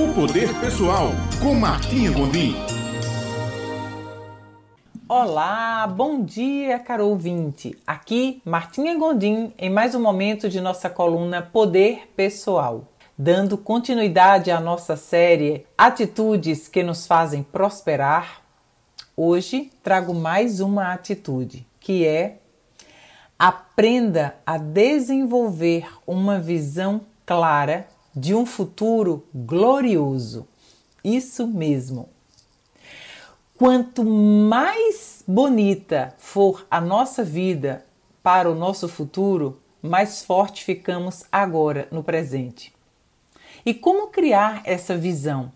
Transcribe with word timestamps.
O 0.00 0.14
Poder 0.14 0.48
Pessoal, 0.60 1.10
com 1.42 1.52
Martinha 1.54 2.10
Gondim. 2.10 2.54
Olá, 5.06 5.86
bom 5.86 6.24
dia, 6.24 6.78
caro 6.78 7.06
ouvinte. 7.06 7.78
Aqui, 7.86 8.40
Martinha 8.42 8.96
Gondim, 8.96 9.52
em 9.58 9.68
mais 9.68 9.94
um 9.94 10.00
momento 10.00 10.48
de 10.48 10.58
nossa 10.58 10.88
coluna 10.88 11.42
Poder 11.42 12.10
Pessoal. 12.16 12.88
Dando 13.18 13.58
continuidade 13.58 14.50
à 14.50 14.58
nossa 14.58 14.96
série 14.96 15.66
Atitudes 15.76 16.66
que 16.66 16.82
nos 16.82 17.06
fazem 17.06 17.42
prosperar, 17.42 18.40
hoje 19.14 19.70
trago 19.82 20.14
mais 20.14 20.60
uma 20.60 20.94
atitude, 20.94 21.66
que 21.78 22.06
é 22.06 22.38
aprenda 23.38 24.34
a 24.46 24.56
desenvolver 24.56 25.86
uma 26.06 26.38
visão 26.38 27.02
clara 27.26 27.86
de 28.14 28.34
um 28.34 28.44
futuro 28.44 29.24
glorioso. 29.34 30.46
Isso 31.02 31.46
mesmo. 31.46 32.08
Quanto 33.56 34.04
mais 34.04 35.22
bonita 35.26 36.14
for 36.18 36.66
a 36.70 36.80
nossa 36.80 37.22
vida 37.22 37.84
para 38.22 38.50
o 38.50 38.54
nosso 38.54 38.88
futuro, 38.88 39.60
mais 39.82 40.22
forte 40.24 40.64
ficamos 40.64 41.24
agora 41.30 41.86
no 41.90 42.02
presente. 42.02 42.72
E 43.64 43.74
como 43.74 44.08
criar 44.08 44.62
essa 44.64 44.96
visão? 44.96 45.52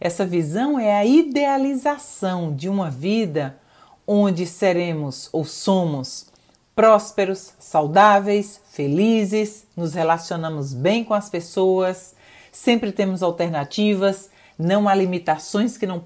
Essa 0.00 0.24
visão 0.26 0.78
é 0.78 0.96
a 0.96 1.04
idealização 1.04 2.54
de 2.54 2.68
uma 2.68 2.90
vida 2.90 3.58
onde 4.06 4.46
seremos 4.46 5.28
ou 5.32 5.44
somos 5.44 6.31
prósperos, 6.74 7.52
saudáveis, 7.58 8.60
felizes, 8.70 9.66
nos 9.76 9.94
relacionamos 9.94 10.72
bem 10.72 11.04
com 11.04 11.14
as 11.14 11.28
pessoas, 11.28 12.14
sempre 12.50 12.92
temos 12.92 13.22
alternativas, 13.22 14.30
não 14.58 14.88
há 14.88 14.94
limitações 14.94 15.76
que 15.76 15.86
não 15.86 16.02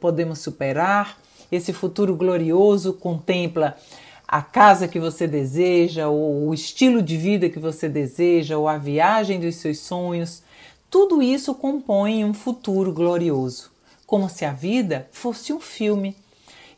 podemos 0.00 0.40
superar. 0.40 1.18
Esse 1.50 1.72
futuro 1.72 2.14
glorioso 2.16 2.92
contempla 2.94 3.76
a 4.26 4.42
casa 4.42 4.88
que 4.88 4.98
você 4.98 5.26
deseja, 5.26 6.08
ou 6.08 6.48
o 6.48 6.54
estilo 6.54 7.00
de 7.00 7.16
vida 7.16 7.48
que 7.48 7.58
você 7.58 7.88
deseja, 7.88 8.58
ou 8.58 8.68
a 8.68 8.78
viagem 8.78 9.40
dos 9.40 9.56
seus 9.56 9.78
sonhos. 9.78 10.42
Tudo 10.90 11.22
isso 11.22 11.54
compõe 11.54 12.24
um 12.24 12.34
futuro 12.34 12.92
glorioso, 12.92 13.70
como 14.06 14.28
se 14.28 14.44
a 14.44 14.52
vida 14.52 15.08
fosse 15.12 15.52
um 15.52 15.60
filme. 15.60 16.16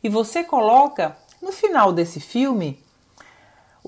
E 0.03 0.09
você 0.09 0.43
coloca 0.43 1.17
no 1.41 1.51
final 1.51 1.91
desse 1.91 2.19
filme 2.19 2.79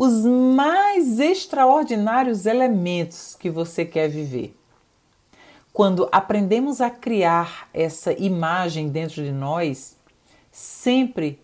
os 0.01 0.23
mais 0.23 1.19
extraordinários 1.19 2.45
elementos 2.45 3.35
que 3.37 3.49
você 3.49 3.83
quer 3.83 4.07
viver. 4.07 4.57
Quando 5.73 6.07
aprendemos 6.09 6.79
a 6.79 6.89
criar 6.89 7.67
essa 7.73 8.13
imagem 8.13 8.87
dentro 8.87 9.21
de 9.21 9.33
nós, 9.33 9.97
sempre 10.49 11.37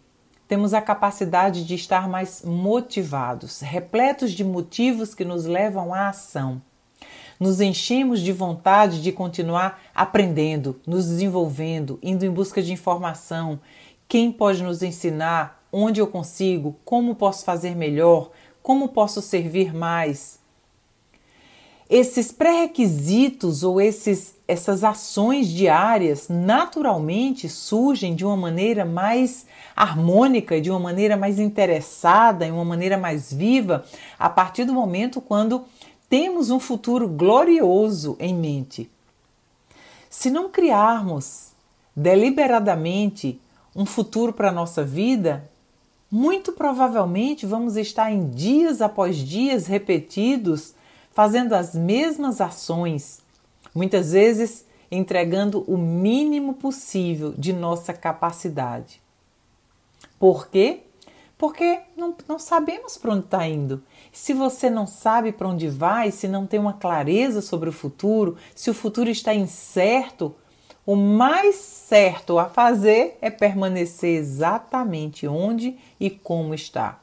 temos 0.47 0.73
a 0.73 0.81
capacidade 0.81 1.65
de 1.65 1.75
estar 1.75 2.07
mais 2.07 2.43
motivados, 2.45 3.59
repletos 3.59 4.31
de 4.31 4.45
motivos 4.45 5.13
que 5.13 5.25
nos 5.25 5.43
levam 5.43 5.93
à 5.93 6.07
ação. 6.07 6.61
Nos 7.37 7.59
enchemos 7.59 8.21
de 8.21 8.31
vontade 8.31 9.01
de 9.01 9.11
continuar 9.11 9.81
aprendendo, 9.93 10.79
nos 10.87 11.07
desenvolvendo, 11.07 11.99
indo 12.01 12.23
em 12.23 12.31
busca 12.31 12.61
de 12.61 12.71
informação. 12.71 13.59
Quem 14.07 14.31
pode 14.31 14.63
nos 14.63 14.81
ensinar? 14.81 15.61
Onde 15.77 15.99
eu 15.99 16.07
consigo? 16.07 16.79
Como 16.85 17.15
posso 17.15 17.43
fazer 17.43 17.75
melhor? 17.75 18.31
Como 18.65 18.87
posso 18.87 19.21
servir 19.21 19.75
mais? 19.75 20.39
Esses 21.87 22.31
pré-requisitos 22.31 23.61
ou 23.61 23.79
esses, 23.79 24.33
essas 24.47 24.83
ações 24.83 25.49
diárias 25.49 26.29
naturalmente 26.29 27.47
surgem 27.47 28.15
de 28.15 28.25
uma 28.25 28.35
maneira 28.35 28.83
mais 28.83 29.45
harmônica, 29.75 30.59
de 30.59 30.71
uma 30.71 30.79
maneira 30.79 31.15
mais 31.15 31.37
interessada, 31.37 32.43
em 32.43 32.51
uma 32.51 32.65
maneira 32.65 32.97
mais 32.97 33.31
viva, 33.31 33.85
a 34.17 34.31
partir 34.31 34.65
do 34.65 34.73
momento 34.73 35.21
quando 35.21 35.63
temos 36.09 36.49
um 36.49 36.59
futuro 36.59 37.07
glorioso 37.07 38.17
em 38.19 38.33
mente. 38.33 38.89
Se 40.09 40.31
não 40.31 40.49
criarmos 40.49 41.51
deliberadamente 41.95 43.39
um 43.75 43.85
futuro 43.85 44.33
para 44.33 44.49
a 44.49 44.51
nossa 44.51 44.83
vida, 44.83 45.47
muito 46.15 46.53
provavelmente 46.53 47.45
vamos 47.45 47.75
estar 47.75 48.09
em 48.09 48.29
dias 48.29 48.81
após 48.81 49.17
dias 49.17 49.67
repetidos 49.67 50.73
fazendo 51.13 51.51
as 51.51 51.75
mesmas 51.75 52.39
ações, 52.39 53.19
muitas 53.73 54.13
vezes 54.13 54.65
entregando 54.89 55.65
o 55.67 55.77
mínimo 55.77 56.53
possível 56.53 57.33
de 57.37 57.51
nossa 57.51 57.91
capacidade. 57.91 59.01
Por 60.17 60.47
quê? 60.47 60.83
Porque 61.37 61.81
não, 61.97 62.15
não 62.29 62.39
sabemos 62.39 62.95
para 62.95 63.11
onde 63.11 63.25
está 63.25 63.45
indo. 63.45 63.83
Se 64.13 64.33
você 64.33 64.69
não 64.69 64.87
sabe 64.87 65.33
para 65.33 65.49
onde 65.49 65.67
vai, 65.67 66.11
se 66.11 66.29
não 66.29 66.47
tem 66.47 66.61
uma 66.61 66.73
clareza 66.73 67.41
sobre 67.41 67.67
o 67.67 67.73
futuro, 67.73 68.37
se 68.55 68.69
o 68.69 68.73
futuro 68.73 69.09
está 69.09 69.33
incerto, 69.33 70.33
o 70.85 70.95
mais 70.95 71.55
certo 71.55 72.37
a 72.37 72.45
fazer 72.45 73.17
é 73.19 73.31
permanecer 73.31 74.19
exatamente 74.19 75.27
onde 75.27 75.77
e 75.99 76.11
como 76.11 76.53
está. 76.53 76.99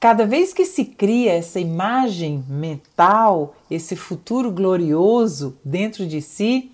Cada 0.00 0.26
vez 0.26 0.52
que 0.54 0.64
se 0.64 0.84
cria 0.84 1.32
essa 1.32 1.60
imagem 1.60 2.42
mental, 2.48 3.54
esse 3.70 3.94
futuro 3.94 4.50
glorioso 4.50 5.58
dentro 5.64 6.06
de 6.06 6.22
si, 6.22 6.72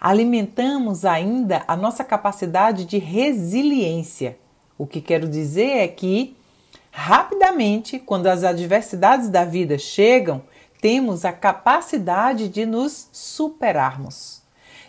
alimentamos 0.00 1.04
ainda 1.04 1.64
a 1.66 1.76
nossa 1.76 2.02
capacidade 2.02 2.84
de 2.84 2.98
resiliência. 2.98 4.36
O 4.76 4.86
que 4.86 5.00
quero 5.00 5.28
dizer 5.28 5.78
é 5.78 5.88
que, 5.88 6.36
rapidamente, 6.90 7.98
quando 7.98 8.26
as 8.26 8.42
adversidades 8.44 9.28
da 9.28 9.44
vida 9.44 9.78
chegam, 9.78 10.42
temos 10.80 11.24
a 11.24 11.32
capacidade 11.32 12.48
de 12.48 12.66
nos 12.66 13.08
superarmos 13.12 14.43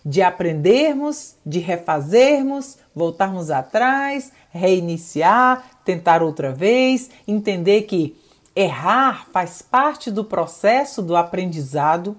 de 0.06 0.22
aprendermos, 0.22 1.36
de 1.44 1.58
refazermos, 1.58 2.78
voltarmos 2.94 3.50
atrás, 3.50 4.32
reiniciar, 4.52 5.82
tentar 5.84 6.22
outra 6.22 6.52
vez, 6.52 7.10
entender 7.28 7.84
que 7.84 8.16
errar 8.56 9.28
faz 9.34 9.64
parte 9.64 10.12
do 10.12 10.24
processo 10.24 11.02
do 11.02 11.16
aprendizado 11.16 12.16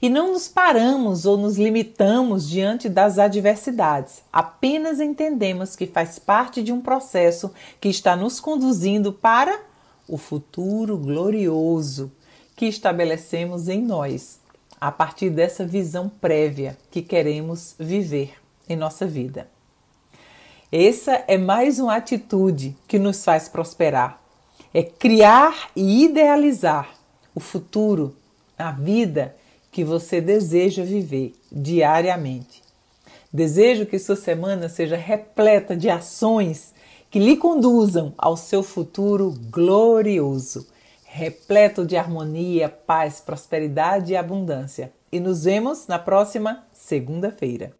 e 0.00 0.08
não 0.08 0.32
nos 0.32 0.46
paramos 0.46 1.24
ou 1.24 1.36
nos 1.36 1.56
limitamos 1.56 2.48
diante 2.48 2.88
das 2.88 3.18
adversidades, 3.18 4.22
apenas 4.32 5.00
entendemos 5.00 5.74
que 5.74 5.86
faz 5.86 6.18
parte 6.18 6.62
de 6.62 6.70
um 6.70 6.80
processo 6.80 7.50
que 7.80 7.88
está 7.88 8.14
nos 8.14 8.38
conduzindo 8.38 9.12
para 9.12 9.58
o 10.06 10.16
futuro 10.16 10.96
glorioso 10.98 12.12
que 12.54 12.66
estabelecemos 12.66 13.68
em 13.68 13.82
nós 13.82 14.37
a 14.80 14.92
partir 14.92 15.30
dessa 15.30 15.66
visão 15.66 16.08
prévia 16.08 16.76
que 16.90 17.02
queremos 17.02 17.74
viver 17.78 18.34
em 18.68 18.76
nossa 18.76 19.06
vida. 19.06 19.48
Essa 20.70 21.24
é 21.26 21.38
mais 21.38 21.78
uma 21.78 21.96
atitude 21.96 22.76
que 22.86 22.98
nos 22.98 23.24
faz 23.24 23.48
prosperar. 23.48 24.20
É 24.72 24.82
criar 24.82 25.70
e 25.74 26.04
idealizar 26.04 26.90
o 27.34 27.40
futuro, 27.40 28.14
a 28.58 28.70
vida 28.70 29.34
que 29.72 29.82
você 29.82 30.20
deseja 30.20 30.84
viver 30.84 31.34
diariamente. 31.50 32.62
Desejo 33.32 33.86
que 33.86 33.98
sua 33.98 34.16
semana 34.16 34.68
seja 34.68 34.96
repleta 34.96 35.76
de 35.76 35.88
ações 35.88 36.74
que 37.10 37.18
lhe 37.18 37.36
conduzam 37.36 38.12
ao 38.18 38.36
seu 38.36 38.62
futuro 38.62 39.34
glorioso 39.50 40.66
repleto 41.10 41.86
de 41.86 41.96
harmonia, 41.96 42.68
paz, 42.68 43.18
prosperidade 43.18 44.12
e 44.12 44.16
abundância. 44.16 44.92
E 45.10 45.18
nos 45.18 45.44
vemos 45.44 45.86
na 45.86 45.98
próxima 45.98 46.66
segunda-feira. 46.72 47.72